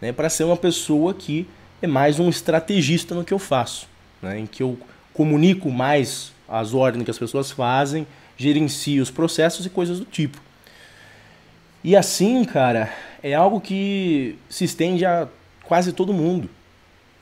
né, 0.02 0.12
para 0.12 0.30
ser 0.30 0.44
uma 0.44 0.58
pessoa 0.58 1.14
que 1.14 1.48
é 1.82 1.88
mais 1.88 2.20
um 2.20 2.28
estrategista 2.28 3.16
no 3.16 3.24
que 3.24 3.34
eu 3.34 3.40
faço, 3.40 3.88
né, 4.22 4.38
em 4.38 4.46
que 4.46 4.62
eu 4.62 4.78
comunico 5.14 5.72
mais 5.72 6.34
as 6.50 6.74
ordens 6.74 7.06
que 7.06 7.12
as 7.12 7.18
pessoas 7.18 7.50
fazem, 7.50 8.06
gerencio 8.36 9.02
os 9.02 9.10
processos 9.10 9.66
e 9.66 9.70
coisas 9.70 10.00
do 10.00 10.06
tipo. 10.06 10.49
E 11.84 11.96
assim, 11.96 12.44
cara, 12.44 12.92
é 13.24 13.34
algo 13.34 13.62
que 13.62 14.38
se 14.50 14.66
estende 14.66 15.06
a 15.06 15.28
quase 15.64 15.94
todo 15.94 16.14
mundo. 16.14 16.50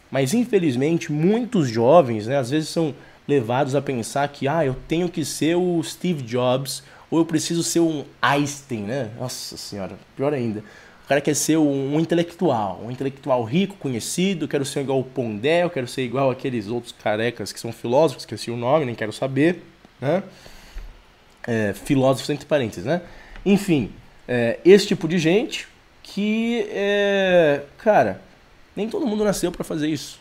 Mas 0.09 0.33
infelizmente, 0.33 1.11
muitos 1.11 1.69
jovens, 1.69 2.27
né, 2.27 2.37
às 2.37 2.49
vezes 2.49 2.69
são 2.69 2.95
levados 3.27 3.75
a 3.75 3.81
pensar 3.81 4.27
que 4.29 4.47
ah, 4.47 4.65
eu 4.65 4.75
tenho 4.87 5.09
que 5.09 5.25
ser 5.25 5.55
o 5.55 5.83
Steve 5.83 6.23
Jobs 6.23 6.81
ou 7.11 7.19
eu 7.19 7.25
preciso 7.25 7.61
ser 7.61 7.81
um 7.81 8.05
Einstein, 8.21 8.83
né? 8.83 9.11
Nossa 9.19 9.57
senhora, 9.57 9.95
pior 10.15 10.33
ainda. 10.33 10.63
O 11.03 11.07
cara 11.07 11.21
quer 11.21 11.35
ser 11.35 11.57
um, 11.57 11.95
um 11.95 11.99
intelectual, 11.99 12.81
um 12.83 12.91
intelectual 12.91 13.43
rico, 13.43 13.77
conhecido, 13.77 14.47
quero 14.47 14.65
ser 14.65 14.81
igual 14.81 14.99
o 14.99 15.03
Pondé, 15.03 15.63
eu 15.63 15.69
quero 15.69 15.87
ser 15.87 16.03
igual 16.03 16.29
aqueles 16.29 16.67
outros 16.67 16.91
carecas 16.91 17.53
que 17.53 17.59
são 17.59 17.71
filósofos, 17.71 18.23
esqueci 18.23 18.51
o 18.51 18.57
nome, 18.57 18.85
nem 18.85 18.95
quero 18.95 19.13
saber, 19.13 19.63
né? 20.01 20.23
É, 21.45 21.73
filósofos 21.73 22.29
entre 22.29 22.45
parênteses, 22.45 22.83
né? 22.83 23.01
Enfim, 23.45 23.89
é, 24.27 24.60
esse 24.65 24.88
tipo 24.88 25.07
de 25.07 25.17
gente 25.17 25.67
que, 26.03 26.67
é, 26.72 27.62
cara, 27.77 28.22
nem 28.75 28.89
todo 28.89 29.07
mundo 29.07 29.24
nasceu 29.24 29.51
para 29.51 29.63
fazer 29.63 29.88
isso. 29.88 30.19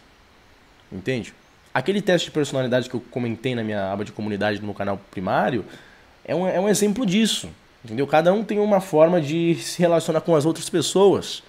Entende? 0.91 1.35
Aquele 1.75 2.01
teste 2.01 2.27
de 2.27 2.31
personalidade 2.31 2.89
que 2.89 2.95
eu 2.95 3.03
comentei 3.11 3.55
na 3.55 3.63
minha 3.63 3.93
aba 3.93 4.05
de 4.05 4.13
comunidade 4.13 4.61
no 4.61 4.65
meu 4.65 4.75
canal 4.75 4.99
primário 5.11 5.65
é 6.25 6.35
um, 6.35 6.47
é 6.47 6.59
um 6.59 6.69
exemplo 6.69 7.05
disso. 7.05 7.51
Entendeu? 7.85 8.07
Cada 8.07 8.33
um 8.33 8.43
tem 8.43 8.59
uma 8.59 8.81
forma 8.81 9.21
de 9.21 9.57
se 9.57 9.81
relacionar 9.81 10.21
com 10.23 10.35
as 10.35 10.47
outras 10.47 10.71
pessoas. 10.71 11.43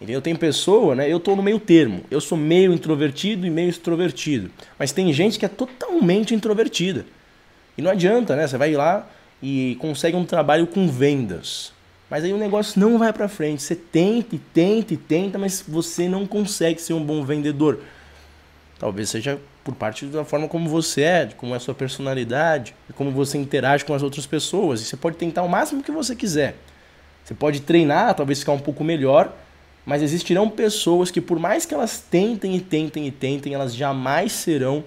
Entendeu? 0.00 0.22
Tem 0.22 0.34
pessoa, 0.34 0.94
né? 0.94 1.06
Eu 1.06 1.20
tô 1.20 1.36
no 1.36 1.42
meio 1.42 1.60
termo. 1.60 2.02
Eu 2.10 2.20
sou 2.20 2.36
meio 2.36 2.72
introvertido 2.72 3.46
e 3.46 3.50
meio 3.50 3.68
extrovertido. 3.68 4.50
Mas 4.78 4.90
tem 4.90 5.12
gente 5.12 5.38
que 5.38 5.44
é 5.44 5.48
totalmente 5.48 6.34
introvertida. 6.34 7.04
E 7.76 7.82
não 7.82 7.90
adianta, 7.90 8.34
né? 8.34 8.46
Você 8.46 8.56
vai 8.56 8.72
lá 8.72 9.06
e 9.42 9.76
consegue 9.80 10.16
um 10.16 10.24
trabalho 10.24 10.66
com 10.66 10.88
vendas. 10.88 11.73
Mas 12.10 12.22
aí 12.24 12.32
o 12.32 12.38
negócio 12.38 12.78
não 12.80 12.98
vai 12.98 13.12
para 13.12 13.28
frente. 13.28 13.62
Você 13.62 13.74
tenta 13.74 14.36
e 14.36 14.38
tenta 14.38 14.94
e 14.94 14.96
tenta, 14.96 15.38
mas 15.38 15.64
você 15.66 16.08
não 16.08 16.26
consegue 16.26 16.80
ser 16.80 16.92
um 16.92 17.02
bom 17.02 17.24
vendedor. 17.24 17.80
Talvez 18.78 19.10
seja 19.10 19.40
por 19.62 19.74
parte 19.74 20.04
da 20.06 20.24
forma 20.24 20.46
como 20.46 20.68
você 20.68 21.00
é, 21.02 21.24
de 21.24 21.34
como 21.34 21.54
é 21.54 21.56
a 21.56 21.60
sua 21.60 21.74
personalidade, 21.74 22.74
de 22.86 22.92
como 22.92 23.10
você 23.10 23.38
interage 23.38 23.84
com 23.84 23.94
as 23.94 24.02
outras 24.02 24.26
pessoas. 24.26 24.82
E 24.82 24.84
você 24.84 24.96
pode 24.96 25.16
tentar 25.16 25.42
o 25.42 25.48
máximo 25.48 25.82
que 25.82 25.90
você 25.90 26.14
quiser. 26.14 26.56
Você 27.24 27.32
pode 27.32 27.60
treinar, 27.60 28.14
talvez 28.14 28.40
ficar 28.40 28.52
um 28.52 28.58
pouco 28.58 28.84
melhor, 28.84 29.32
Mas 29.84 30.02
existirão 30.02 30.48
pessoas 30.48 31.10
que, 31.10 31.20
por 31.20 31.38
mais 31.38 31.66
que 31.66 31.74
elas 31.74 32.00
tentem 32.00 32.56
e 32.56 32.60
tentem 32.60 33.06
e 33.06 33.10
tentem, 33.10 33.52
elas 33.54 33.74
jamais 33.74 34.32
serão 34.32 34.84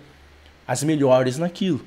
as 0.68 0.84
melhores 0.84 1.38
naquilo. 1.38 1.86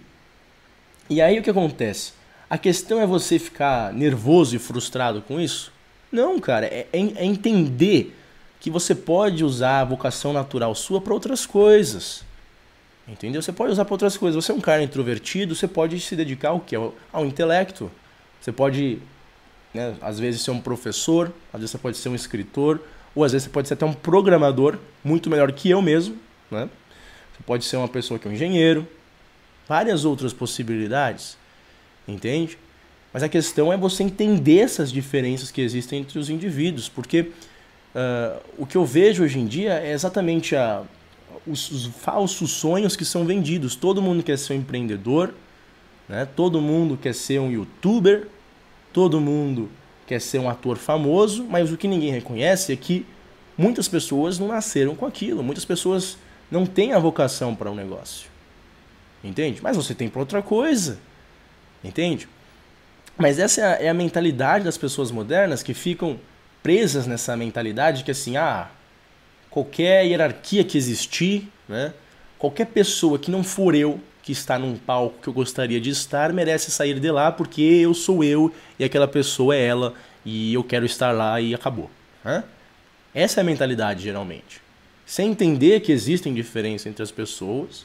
E 1.09 1.21
aí 1.21 1.39
o 1.39 1.43
que 1.43 1.51
acontece? 1.51 2.13
A 2.51 2.59
questão 2.59 3.01
é 3.01 3.07
você 3.07 3.39
ficar 3.39 3.93
nervoso 3.93 4.57
e 4.57 4.59
frustrado 4.59 5.23
com 5.23 5.41
isso? 5.41 5.73
Não, 6.11 6.41
cara, 6.41 6.67
é, 6.67 6.89
é, 6.93 6.99
é 6.99 7.25
entender 7.25 8.17
que 8.59 8.69
você 8.69 8.93
pode 8.93 9.45
usar 9.45 9.83
a 9.83 9.85
vocação 9.85 10.33
natural 10.33 10.75
sua 10.75 11.01
para 11.01 11.15
outras 11.15 11.47
coisas. 11.47 12.25
Entendeu? 13.07 13.41
Você 13.41 13.53
pode 13.53 13.73
usar 13.73 13.85
para 13.85 13.95
outras 13.95 14.17
coisas. 14.17 14.45
Você 14.45 14.51
é 14.51 14.55
um 14.55 14.61
cara 14.61 14.83
introvertido, 14.83 15.55
você 15.55 15.69
pode 15.69 15.99
se 16.01 16.17
dedicar 16.17 16.49
ao 16.49 16.59
que? 16.59 16.75
Ao, 16.75 16.93
ao 17.13 17.25
intelecto. 17.25 17.89
Você 18.41 18.51
pode, 18.51 18.99
né, 19.73 19.95
às 20.01 20.19
vezes, 20.19 20.43
ser 20.43 20.51
um 20.51 20.61
professor, 20.61 21.33
às 21.53 21.61
vezes 21.61 21.71
você 21.71 21.79
pode 21.79 21.97
ser 21.99 22.09
um 22.09 22.17
escritor, 22.17 22.81
ou 23.15 23.23
às 23.23 23.31
vezes 23.31 23.45
você 23.45 23.51
pode 23.51 23.69
ser 23.69 23.75
até 23.75 23.87
um 23.87 23.93
programador, 23.93 24.77
muito 25.05 25.31
melhor 25.31 25.53
que 25.53 25.71
eu 25.71 25.81
mesmo. 25.81 26.17
Né? 26.51 26.69
Você 27.33 27.43
pode 27.47 27.65
ser 27.65 27.77
uma 27.77 27.89
pessoa 27.89 28.19
que 28.19 28.27
é 28.27 28.31
um 28.31 28.35
engenheiro. 28.35 28.87
Várias 29.69 30.05
outras 30.05 30.33
possibilidades. 30.33 31.39
Entende? 32.07 32.59
Mas 33.13 33.23
a 33.23 33.29
questão 33.29 33.73
é 33.73 33.77
você 33.77 34.03
entender 34.03 34.59
essas 34.59 34.91
diferenças 34.91 35.51
que 35.51 35.61
existem 35.61 36.01
entre 36.01 36.19
os 36.19 36.31
indivíduos, 36.31 36.89
porque 36.89 37.21
uh, 37.23 38.41
o 38.57 38.65
que 38.65 38.77
eu 38.77 38.85
vejo 38.85 39.25
hoje 39.25 39.39
em 39.39 39.47
dia 39.47 39.75
é 39.75 39.93
exatamente 39.93 40.55
a, 40.55 40.83
os, 41.47 41.71
os, 41.71 41.87
falsos 41.87 42.53
sonhos 42.53 42.95
que 42.95 43.05
são 43.05 43.25
vendidos. 43.25 43.75
Todo 43.75 44.01
mundo 44.01 44.23
quer 44.23 44.39
ser 44.39 44.53
um 44.53 44.57
empreendedor, 44.57 45.35
né? 46.09 46.27
todo 46.37 46.61
mundo 46.61 46.97
quer 46.97 47.15
ser 47.15 47.41
um 47.41 47.51
youtuber, 47.51 48.29
todo 48.93 49.21
mundo 49.21 49.69
quer 50.07 50.21
ser 50.21 50.39
um 50.39 50.49
ator 50.49 50.77
famoso, 50.77 51.45
mas 51.49 51.73
o 51.73 51.77
que 51.77 51.89
ninguém 51.89 52.13
reconhece 52.13 52.73
é 52.73 52.77
que 52.77 53.05
muitas 53.57 53.89
pessoas 53.89 54.39
não 54.39 54.49
nasceram 54.49 54.95
com 54.95 55.07
aquilo, 55.07 55.43
muitas 55.43 55.65
pessoas 55.65 56.17
não 56.51 56.65
têm 56.65 56.93
a 56.93 56.99
vocação 56.99 57.55
para 57.55 57.71
um 57.71 57.75
negócio. 57.75 58.29
Entende? 59.23 59.61
Mas 59.63 59.77
você 59.77 59.95
tem 59.95 60.09
para 60.09 60.21
outra 60.21 60.43
coisa. 60.43 60.99
Entende? 61.83 62.29
Mas 63.17 63.39
essa 63.39 63.61
é 63.61 63.65
a, 63.65 63.83
é 63.85 63.89
a, 63.89 63.95
mentalidade 63.95 64.65
das 64.65 64.79
pessoas 64.79 65.11
modernas 65.11 65.63
que 65.63 65.75
ficam 65.75 66.19
presas 66.63 67.07
nessa 67.07 67.37
mentalidade 67.37 68.05
que 68.05 68.11
assim, 68.11 68.37
ah, 68.37 68.69
qualquer 69.51 70.07
hierarquia 70.07 70.65
que 70.65 70.79
existir, 70.79 71.49
né? 71.69 71.93
Qualquer 72.39 72.67
pessoa 72.67 73.19
que 73.19 73.31
não 73.31 73.45
for 73.45 73.75
eu 73.75 74.01
que 74.23 74.33
está 74.33 74.59
num 74.59 74.77
palco 74.77 75.19
que 75.23 75.29
eu 75.29 75.33
gostaria 75.33 75.81
de 75.81 75.91
estar 75.91 76.33
merece 76.33 76.71
sair 76.71 76.99
de 76.99 77.11
lá 77.11 77.31
porque 77.31 77.61
eu 77.61 77.93
sou 77.93 78.25
eu 78.25 78.53
e 78.79 78.85
aquela 78.85 79.09
pessoa 79.09 79.55
é 79.55 79.67
ela 79.67 79.95
e 80.25 80.55
eu 80.55 80.65
quero 80.65 80.87
estar 80.87 81.13
lá 81.13 81.41
e 81.41 81.55
acabou. 81.55 81.91
Né? 82.25 82.45
Essa 83.15 83.41
é 83.41 83.43
a 83.43 83.45
mentalidade 83.45 84.03
geralmente. 84.03 84.63
Sem 85.05 85.31
entender 85.31 85.81
que 85.81 85.93
existem 85.93 86.33
diferenças 86.33 86.87
entre 86.87 87.03
as 87.03 87.11
pessoas 87.11 87.85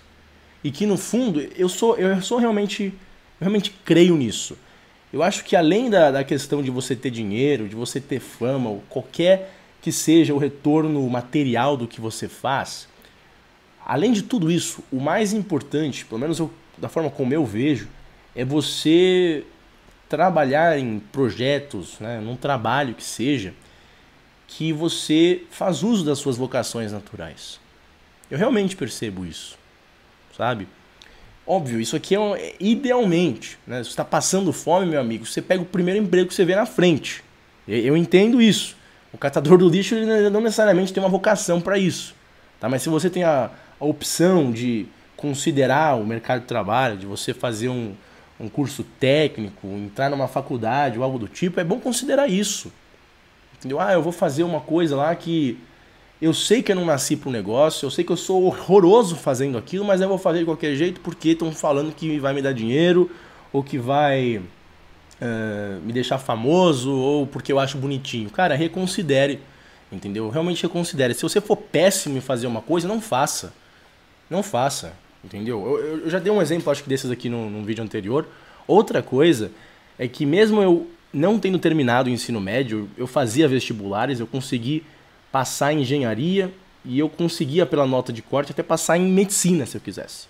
e 0.64 0.72
que 0.72 0.86
no 0.86 0.98
fundo 0.98 1.42
eu 1.58 1.68
sou 1.68 1.98
eu 1.98 2.22
sou 2.22 2.38
realmente 2.38 2.94
eu 3.40 3.46
realmente 3.46 3.72
creio 3.84 4.16
nisso. 4.16 4.58
Eu 5.12 5.24
acho 5.24 5.44
que 5.44 5.56
além 5.56 5.90
da, 5.90 6.12
da 6.12 6.24
questão 6.24 6.62
de 6.62 6.70
você 6.70 6.96
ter 6.96 7.10
dinheiro, 7.10 7.70
de 7.70 7.76
você 7.76 8.02
ter 8.02 8.20
fama, 8.20 8.70
ou 8.70 8.84
qualquer 8.90 9.54
que 9.82 9.92
seja 9.92 10.34
o 10.34 10.38
retorno 10.38 11.08
material 11.10 11.78
do 11.78 11.88
que 11.88 12.02
você 12.02 12.28
faz, 12.28 12.88
além 13.86 14.12
de 14.12 14.24
tudo 14.24 14.52
isso, 14.52 14.84
o 14.92 15.00
mais 15.00 15.32
importante, 15.32 16.06
pelo 16.06 16.20
menos 16.20 16.40
eu, 16.40 16.52
da 16.78 16.90
forma 16.90 17.10
como 17.10 17.34
eu 17.34 17.46
vejo, 17.46 17.88
é 18.36 18.44
você 18.44 19.46
trabalhar 20.10 20.78
em 20.78 21.00
projetos, 21.00 22.00
né, 22.00 22.20
num 22.20 22.36
trabalho 22.36 22.94
que 22.94 23.04
seja, 23.04 23.54
que 24.48 24.72
você 24.72 25.44
faz 25.50 25.84
uso 25.84 26.06
das 26.06 26.20
suas 26.20 26.38
vocações 26.38 26.92
naturais. 26.92 27.60
Eu 28.30 28.38
realmente 28.38 28.76
percebo 28.76 29.26
isso, 29.26 29.58
sabe? 30.36 30.68
Óbvio, 31.48 31.80
isso 31.80 31.96
aqui 31.96 32.16
é, 32.16 32.20
um, 32.20 32.34
idealmente, 32.60 33.60
né? 33.68 33.84
Você 33.84 33.90
está 33.90 34.04
passando 34.04 34.52
fome, 34.52 34.88
meu 34.88 35.00
amigo, 35.00 35.26
você 35.26 35.42
pega 35.42 35.62
o 35.62 35.66
primeiro 35.66 36.02
emprego 36.02 36.28
que 36.28 36.34
você 36.34 36.44
vê 36.44 36.56
na 36.56 36.66
frente. 36.66 37.24
Eu, 37.68 37.78
eu 37.78 37.98
entendo 37.98 38.42
isso. 38.42 38.76
O 39.14 39.18
catador 39.18 39.58
do 39.58 39.70
lixo 39.70 39.96
não 40.32 40.42
necessariamente 40.42 40.92
tem 40.92 41.02
uma 41.02 41.10
vocação 41.10 41.62
para 41.62 41.78
isso. 41.78 42.16
Tá? 42.60 42.68
Mas 42.68 42.82
se 42.82 42.90
você 42.90 43.10
tem 43.10 43.24
a, 43.24 43.52
a, 43.80 43.86
opção 43.86 44.52
de 44.52 44.88
considerar 45.16 45.96
o 45.96 46.06
mercado 46.06 46.42
de 46.42 46.48
trabalho, 46.48 46.98
de 46.98 47.06
você 47.06 47.34
fazer 47.34 47.70
um, 47.70 47.94
um 48.40 48.50
curso 48.50 48.84
técnico, 49.00 49.68
entrar 49.68 50.10
numa 50.10 50.28
faculdade 50.28 50.98
ou 50.98 51.04
algo 51.04 51.20
do 51.20 51.28
tipo, 51.28 51.60
é 51.60 51.64
bom 51.64 51.80
considerar 51.80 52.28
isso. 52.28 52.74
Entendeu? 53.58 53.80
Ah, 53.80 53.94
eu 53.94 54.02
vou 54.02 54.12
fazer 54.12 54.44
uma 54.44 54.60
coisa 54.60 54.96
lá 54.96 55.16
que 55.16 55.58
eu 56.22 56.34
sei 56.34 56.64
que 56.64 56.72
eu 56.72 56.76
não 56.76 56.86
nasci 56.86 57.16
para 57.16 57.30
o 57.30 57.32
negócio, 57.32 57.86
eu 57.86 57.92
sei 57.92 58.04
que 58.04 58.12
eu 58.12 58.18
sou 58.18 58.44
horroroso 58.44 59.16
fazendo 59.16 59.58
aquilo, 59.58 59.84
mas 59.84 60.00
eu 60.00 60.08
vou 60.08 60.18
fazer 60.18 60.40
de 60.40 60.46
qualquer 60.46 60.76
jeito 60.76 61.02
porque 61.02 61.30
estão 61.30 61.52
falando 61.52 61.94
que 61.94 62.20
vai 62.20 62.34
me 62.34 62.42
dar 62.42 62.54
dinheiro 62.54 63.12
ou 63.52 63.62
que 63.62 63.78
vai 63.78 64.38
uh, 64.38 65.82
me 65.84 65.92
deixar 65.92 66.18
famoso 66.18 66.92
ou 66.92 67.28
porque 67.28 67.52
eu 67.52 67.60
acho 67.60 67.78
bonitinho. 67.78 68.30
Cara, 68.30 68.56
reconsidere, 68.56 69.42
entendeu? 69.92 70.30
Realmente 70.30 70.64
reconsidere. 70.64 71.14
Se 71.14 71.24
você 71.24 71.42
for 71.42 71.58
péssimo 71.58 72.18
em 72.18 72.22
fazer 72.22 72.48
uma 72.48 72.62
coisa, 72.62 72.88
não 72.88 73.02
faça. 73.02 73.54
Não 74.30 74.42
faça, 74.42 74.94
entendeu? 75.24 75.66
Eu, 75.66 76.00
eu 76.04 76.10
já 76.10 76.18
dei 76.18 76.32
um 76.32 76.42
exemplo, 76.42 76.72
acho 76.72 76.82
que 76.82 76.90
desses 76.90 77.12
aqui 77.12 77.30
no, 77.30 77.50
num 77.50 77.64
vídeo 77.64 77.84
anterior. 77.84 78.26
Outra 78.66 79.04
coisa 79.04 79.52
é 80.00 80.08
que 80.08 80.26
mesmo 80.26 80.62
eu 80.62 80.88
não 81.14 81.38
tendo 81.40 81.60
terminado 81.60 82.10
o 82.10 82.12
ensino 82.12 82.42
médio, 82.42 82.90
eu 82.98 83.06
fazia 83.06 83.48
vestibulares, 83.48 84.20
eu 84.20 84.28
consegui 84.28 84.84
passar 85.36 85.74
em 85.74 85.82
engenharia 85.82 86.50
e 86.86 86.98
eu 86.98 87.10
conseguia, 87.10 87.66
pela 87.66 87.86
nota 87.86 88.14
de 88.14 88.22
corte, 88.22 88.54
até 88.54 88.64
passar 88.64 88.98
em 88.98 89.02
medicina, 89.02 89.66
se 89.66 89.76
eu 89.76 89.82
quisesse. 89.82 90.28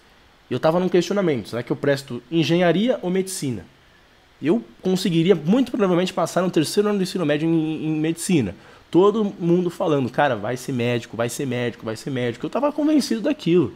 Eu 0.50 0.58
estava 0.58 0.80
num 0.80 0.90
questionamento: 0.90 1.50
será 1.50 1.62
que 1.62 1.72
eu 1.72 1.76
presto 1.76 2.24
engenharia 2.32 2.98
ou 3.04 3.12
medicina? 3.12 3.68
Eu 4.42 4.64
conseguiria 4.82 5.36
muito 5.36 5.70
provavelmente 5.70 6.12
passar 6.12 6.42
no 6.42 6.50
terceiro 6.50 6.90
ano 6.90 6.98
do 6.98 7.04
ensino 7.04 7.24
médio 7.24 7.48
em, 7.48 7.86
em 7.86 8.00
medicina. 8.00 8.56
Todo 8.90 9.24
mundo 9.24 9.70
falando, 9.70 10.10
cara, 10.10 10.36
vai 10.36 10.58
ser 10.58 10.72
médico, 10.72 11.16
vai 11.16 11.30
ser 11.30 11.46
médico, 11.46 11.86
vai 11.86 11.96
ser 11.96 12.10
médico. 12.10 12.44
Eu 12.44 12.48
estava 12.48 12.72
convencido 12.72 13.22
daquilo. 13.22 13.76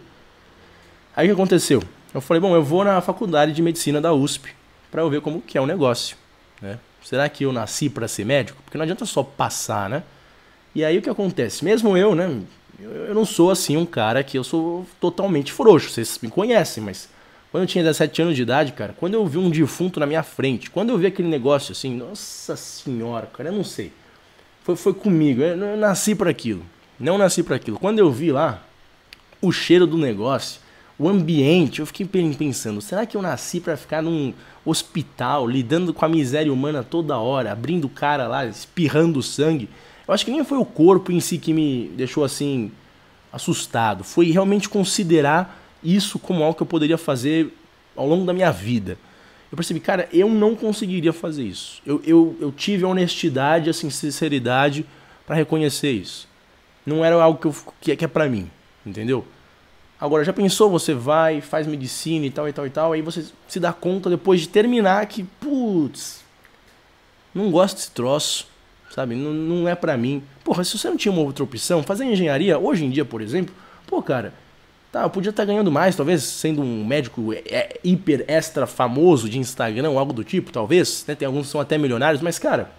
Aí 1.15 1.27
o 1.27 1.29
que 1.29 1.33
aconteceu? 1.39 1.83
Eu 2.11 2.21
falei, 2.21 2.41
bom, 2.41 2.55
eu 2.55 2.63
vou 2.63 2.83
na 2.83 2.99
faculdade 3.01 3.51
de 3.51 3.61
medicina 3.61 4.01
da 4.01 4.11
USP 4.11 4.49
para 4.89 5.03
eu 5.03 5.09
ver 5.11 5.21
como 5.21 5.43
que 5.43 5.59
é 5.59 5.61
o 5.61 5.67
negócio. 5.67 6.17
Né? 6.59 6.79
Será 7.03 7.29
que 7.29 7.45
eu 7.45 7.53
nasci 7.53 7.87
para 7.87 8.07
ser 8.07 8.25
médico? 8.25 8.59
Porque 8.63 8.79
não 8.79 8.83
adianta 8.83 9.05
só 9.05 9.21
passar, 9.21 9.87
né? 9.91 10.01
E 10.73 10.83
aí 10.83 10.97
o 10.97 11.01
que 11.01 11.09
acontece? 11.09 11.65
Mesmo 11.65 11.97
eu, 11.97 12.13
né? 12.13 12.41
Eu, 12.81 13.13
não 13.13 13.25
sou 13.25 13.51
assim 13.51 13.75
um 13.75 13.85
cara 13.85 14.23
que 14.23 14.37
eu 14.37 14.43
sou 14.43 14.85
totalmente 14.99 15.51
frouxo. 15.51 15.89
Vocês 15.89 16.19
me 16.21 16.29
conhecem, 16.29 16.83
mas 16.83 17.09
quando 17.51 17.63
eu 17.63 17.67
tinha 17.67 17.83
17 17.83 18.21
anos 18.21 18.35
de 18.35 18.43
idade, 18.43 18.71
cara, 18.71 18.95
quando 18.97 19.15
eu 19.15 19.25
vi 19.25 19.37
um 19.37 19.49
defunto 19.49 19.99
na 19.99 20.05
minha 20.05 20.23
frente, 20.23 20.69
quando 20.69 20.89
eu 20.89 20.97
vi 20.97 21.07
aquele 21.07 21.27
negócio 21.27 21.71
assim, 21.71 21.95
nossa 21.95 22.55
senhora, 22.55 23.25
cara, 23.27 23.49
eu 23.49 23.53
não 23.53 23.63
sei. 23.63 23.91
Foi, 24.63 24.75
foi 24.75 24.93
comigo, 24.93 25.41
eu, 25.41 25.57
eu 25.57 25.77
nasci 25.77 26.13
para 26.15 26.29
aquilo. 26.29 26.63
Não 26.99 27.17
nasci 27.17 27.43
para 27.43 27.55
aquilo. 27.55 27.79
Quando 27.79 27.99
eu 27.99 28.11
vi 28.11 28.31
lá 28.31 28.63
o 29.41 29.51
cheiro 29.51 29.87
do 29.87 29.97
negócio, 29.97 30.61
o 30.97 31.07
ambiente, 31.07 31.79
eu 31.79 31.85
fiquei 31.85 32.05
pensando, 32.05 32.81
será 32.81 33.05
que 33.05 33.15
eu 33.15 33.21
nasci 33.21 33.61
para 33.61 33.77
ficar 33.77 34.01
num 34.01 34.33
hospital, 34.65 35.47
lidando 35.47 35.93
com 35.93 36.03
a 36.03 36.09
miséria 36.09 36.51
humana 36.51 36.83
toda 36.83 37.17
hora, 37.17 37.53
abrindo 37.53 37.85
o 37.85 37.89
cara 37.89 38.27
lá, 38.27 38.45
espirrando 38.45 39.23
sangue? 39.23 39.69
Eu 40.09 40.13
acho 40.13 40.25
que 40.25 40.31
nem 40.31 40.43
foi 40.43 40.57
o 40.57 40.65
corpo 40.65 41.11
em 41.11 41.19
si 41.19 41.37
que 41.37 41.53
me 41.53 41.87
deixou 41.89 42.23
assim 42.23 42.71
assustado. 43.31 44.03
Foi 44.03 44.31
realmente 44.31 44.67
considerar 44.67 45.61
isso 45.83 46.17
como 46.17 46.41
algo 46.41 46.55
que 46.55 46.63
eu 46.63 46.67
poderia 46.67 46.97
fazer 46.97 47.53
ao 47.95 48.07
longo 48.07 48.25
da 48.25 48.33
minha 48.33 48.49
vida. 48.49 48.97
Eu 49.51 49.55
percebi, 49.55 49.79
cara, 49.79 50.09
eu 50.11 50.27
não 50.27 50.55
conseguiria 50.55 51.13
fazer 51.13 51.43
isso. 51.43 51.79
Eu, 51.85 52.01
eu, 52.03 52.35
eu 52.41 52.51
tive 52.51 52.85
a 52.85 52.87
honestidade, 52.87 53.69
a 53.69 53.73
sinceridade 53.73 54.83
para 55.27 55.35
reconhecer 55.35 55.91
isso. 55.91 56.27
Não 56.83 57.05
era 57.05 57.21
algo 57.21 57.39
que, 57.39 57.45
eu, 57.45 57.55
que, 57.79 57.95
que 57.95 58.05
é 58.05 58.07
para 58.07 58.27
mim, 58.27 58.49
entendeu? 58.83 59.23
Agora, 60.01 60.23
já 60.23 60.33
pensou, 60.33 60.71
você 60.71 60.91
vai, 60.91 61.39
faz 61.39 61.67
medicina 61.67 62.25
e 62.25 62.31
tal 62.31 62.49
e 62.49 62.53
tal 62.53 62.65
e 62.65 62.69
tal, 62.71 62.93
aí 62.93 63.03
você 63.03 63.27
se 63.47 63.59
dá 63.59 63.71
conta 63.71 64.09
depois 64.09 64.41
de 64.41 64.49
terminar 64.49 65.05
que, 65.05 65.23
putz, 65.39 66.23
não 67.31 67.51
gosto 67.51 67.75
desse 67.75 67.91
troço 67.91 68.47
sabe? 68.89 69.15
Não, 69.15 69.31
não 69.33 69.67
é 69.67 69.75
para 69.75 69.95
mim. 69.97 70.23
Porra, 70.43 70.63
se 70.63 70.77
você 70.77 70.89
não 70.89 70.97
tinha 70.97 71.11
uma 71.11 71.21
outra 71.21 71.43
opção, 71.43 71.83
fazer 71.83 72.05
engenharia, 72.05 72.57
hoje 72.57 72.85
em 72.85 72.89
dia, 72.89 73.05
por 73.05 73.21
exemplo, 73.21 73.53
pô, 73.87 74.01
cara, 74.01 74.33
tá, 74.91 75.03
eu 75.03 75.09
podia 75.09 75.29
estar 75.29 75.43
tá 75.43 75.47
ganhando 75.47 75.71
mais, 75.71 75.95
talvez 75.95 76.23
sendo 76.23 76.61
um 76.61 76.85
médico 76.85 77.33
é, 77.33 77.43
é, 77.47 77.79
hiper 77.83 78.25
extra 78.27 78.65
famoso 78.65 79.29
de 79.29 79.37
Instagram, 79.39 79.97
algo 79.97 80.13
do 80.13 80.23
tipo, 80.23 80.51
talvez, 80.51 81.05
né? 81.07 81.15
Tem 81.15 81.25
alguns 81.25 81.47
que 81.47 81.51
são 81.51 81.61
até 81.61 81.77
milionários, 81.77 82.21
mas, 82.21 82.39
cara, 82.39 82.71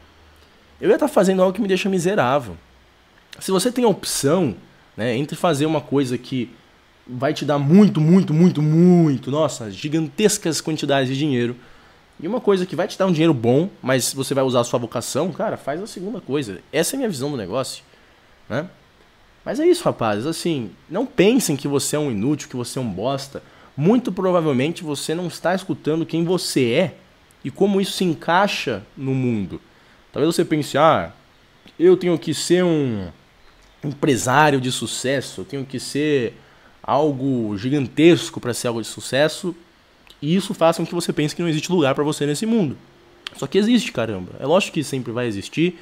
eu 0.80 0.88
ia 0.88 0.94
estar 0.94 1.08
tá 1.08 1.12
fazendo 1.12 1.42
algo 1.42 1.54
que 1.54 1.60
me 1.60 1.68
deixa 1.68 1.88
miserável. 1.88 2.56
Se 3.38 3.50
você 3.50 3.70
tem 3.70 3.84
a 3.84 3.88
opção, 3.88 4.54
né, 4.96 5.16
entre 5.16 5.36
fazer 5.36 5.66
uma 5.66 5.80
coisa 5.80 6.18
que 6.18 6.50
vai 7.06 7.32
te 7.32 7.44
dar 7.44 7.58
muito, 7.58 8.00
muito, 8.00 8.32
muito, 8.32 8.62
muito, 8.62 9.30
nossa, 9.30 9.70
gigantescas 9.70 10.60
quantidades 10.60 11.08
de 11.08 11.18
dinheiro, 11.18 11.56
e 12.22 12.28
uma 12.28 12.40
coisa 12.40 12.66
que 12.66 12.76
vai 12.76 12.86
te 12.86 12.98
dar 12.98 13.06
um 13.06 13.12
dinheiro 13.12 13.32
bom, 13.34 13.68
mas 13.82 14.12
você 14.12 14.34
vai 14.34 14.44
usar 14.44 14.60
a 14.60 14.64
sua 14.64 14.78
vocação, 14.78 15.32
cara, 15.32 15.56
faz 15.56 15.82
a 15.82 15.86
segunda 15.86 16.20
coisa. 16.20 16.60
Essa 16.72 16.94
é 16.94 16.96
a 16.96 16.98
minha 16.98 17.08
visão 17.08 17.30
do 17.30 17.36
negócio. 17.36 17.82
né? 18.48 18.68
Mas 19.44 19.58
é 19.58 19.66
isso, 19.66 19.84
rapazes. 19.84 20.26
Assim, 20.26 20.70
não 20.88 21.06
pensem 21.06 21.56
que 21.56 21.66
você 21.66 21.96
é 21.96 21.98
um 21.98 22.10
inútil, 22.10 22.48
que 22.48 22.56
você 22.56 22.78
é 22.78 22.82
um 22.82 22.90
bosta. 22.90 23.42
Muito 23.76 24.12
provavelmente 24.12 24.84
você 24.84 25.14
não 25.14 25.26
está 25.26 25.54
escutando 25.54 26.04
quem 26.04 26.24
você 26.24 26.72
é 26.72 26.94
e 27.42 27.50
como 27.50 27.80
isso 27.80 27.92
se 27.92 28.04
encaixa 28.04 28.82
no 28.96 29.14
mundo. 29.14 29.60
Talvez 30.12 30.34
você 30.34 30.44
pense, 30.44 30.76
ah, 30.76 31.12
eu 31.78 31.96
tenho 31.96 32.18
que 32.18 32.34
ser 32.34 32.62
um 32.64 33.08
empresário 33.82 34.60
de 34.60 34.70
sucesso, 34.70 35.40
eu 35.40 35.44
tenho 35.44 35.64
que 35.64 35.80
ser 35.80 36.34
algo 36.82 37.56
gigantesco 37.56 38.40
para 38.40 38.52
ser 38.52 38.68
algo 38.68 38.82
de 38.82 38.88
sucesso, 38.88 39.54
e 40.20 40.34
isso 40.34 40.52
faça 40.52 40.82
com 40.82 40.86
que 40.86 40.94
você 40.94 41.12
pense 41.12 41.34
que 41.34 41.42
não 41.42 41.48
existe 41.48 41.70
lugar 41.70 41.94
para 41.94 42.04
você 42.04 42.26
nesse 42.26 42.44
mundo. 42.44 42.76
Só 43.36 43.46
que 43.46 43.58
existe, 43.58 43.92
caramba. 43.92 44.32
É 44.38 44.46
lógico 44.46 44.74
que 44.74 44.84
sempre 44.84 45.12
vai 45.12 45.26
existir. 45.26 45.78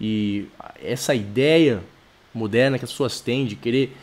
E 0.00 0.46
essa 0.82 1.14
ideia 1.14 1.82
moderna 2.32 2.78
que 2.78 2.84
as 2.84 2.90
pessoas 2.90 3.20
têm 3.20 3.44
de 3.44 3.56
querer 3.56 3.94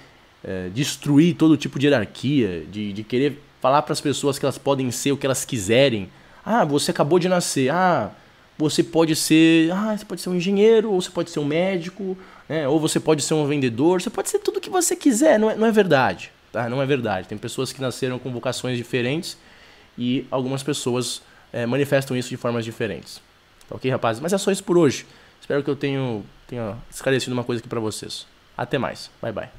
é, 0.44 0.70
destruir 0.70 1.36
todo 1.36 1.58
tipo 1.58 1.80
de 1.80 1.88
hierarquia, 1.88 2.64
de, 2.70 2.94
de 2.94 3.04
querer 3.04 3.42
falar 3.60 3.82
para 3.82 3.94
as 3.94 4.02
pessoas 4.02 4.38
que 4.38 4.46
elas 4.46 4.58
podem 4.58 4.92
ser 4.92 5.12
o 5.12 5.18
que 5.18 5.26
elas 5.26 5.44
quiserem. 5.44 6.10
Ah, 6.46 6.64
você 6.64 6.92
acabou 6.92 7.18
de 7.18 7.28
nascer. 7.28 7.72
Ah, 7.72 8.12
você 8.58 8.84
pode 8.84 9.16
ser, 9.16 9.72
ah, 9.72 9.96
você 9.98 10.06
pode 10.06 10.22
ser 10.22 10.30
um 10.30 10.36
engenheiro, 10.36 10.92
ou 10.92 11.02
você 11.02 11.10
pode 11.10 11.30
ser 11.30 11.40
um 11.40 11.46
médico, 11.46 12.18
né? 12.50 12.68
ou 12.68 12.80
você 12.80 13.00
pode 13.00 13.22
ser 13.22 13.34
um 13.34 13.46
vendedor, 13.46 14.02
você 14.02 14.10
pode 14.10 14.30
ser 14.30 14.40
tudo 14.40 14.58
o 14.58 14.62
que 14.62 14.70
você 14.70 14.96
quiser, 14.96 15.40
não 15.40 15.52
é, 15.52 15.56
não 15.56 15.68
é 15.68 15.72
verdade, 15.72 16.32
tá? 16.52 16.68
Não 16.68 16.82
é 16.82 16.86
verdade. 16.86 17.28
Tem 17.28 17.38
pessoas 17.38 17.72
que 17.72 17.80
nasceram 17.80 18.18
com 18.18 18.32
vocações 18.32 18.76
diferentes 18.76 19.38
e 19.98 20.26
algumas 20.30 20.64
pessoas 20.64 21.22
é, 21.52 21.66
manifestam 21.66 22.16
isso 22.16 22.30
de 22.30 22.38
formas 22.38 22.64
diferentes. 22.66 23.22
Ok, 23.70 23.90
rapazes? 23.90 24.22
Mas 24.22 24.34
é 24.34 24.38
só 24.38 24.52
isso 24.52 24.64
por 24.64 24.78
hoje. 24.78 25.06
Espero 25.42 25.64
que 25.64 25.70
eu 25.70 25.76
tenha, 25.76 26.22
tenha 26.48 26.78
esclarecido 26.90 27.34
uma 27.34 27.44
coisa 27.44 27.60
aqui 27.60 27.70
para 27.70 27.80
vocês. 27.80 28.26
Até 28.58 28.78
mais. 28.78 29.10
Bye, 29.22 29.32
bye. 29.32 29.58